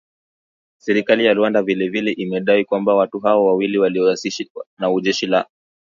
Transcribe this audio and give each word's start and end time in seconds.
Serikali 0.77 1.25
ya 1.25 1.33
Rwanda 1.33 1.61
vile 1.63 1.89
vile 1.89 2.11
imedai 2.11 2.65
kwamba 2.65 2.95
watu 2.95 3.19
hao 3.19 3.45
wawili 3.45 3.77
walioasilishwa 3.77 4.65
na 4.77 5.01
jeshi 5.01 5.25
la 5.27 5.47